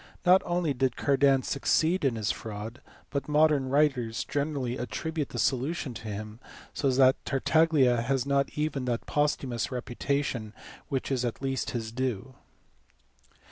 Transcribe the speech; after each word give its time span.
Not 0.25 0.41
only 0.45 0.73
did 0.73 0.95
Cardan 0.97 1.43
succeed 1.43 2.03
in 2.03 2.15
his 2.15 2.31
fraud, 2.31 2.81
but 3.11 3.27
modern 3.29 3.69
writers 3.69 4.23
generally 4.23 4.75
attribute 4.75 5.29
the 5.29 5.37
solution 5.37 5.93
to 5.93 6.07
him, 6.07 6.39
so 6.73 6.89
that 6.89 7.23
Tartaglia 7.23 8.01
has 8.01 8.25
not 8.25 8.49
even 8.57 8.85
that 8.85 9.05
posthumous 9.05 9.71
reputation 9.71 10.53
which 10.89 11.11
is 11.11 11.23
at 11.23 11.43
least 11.43 11.69
his 11.69 11.91
due. 11.91 12.33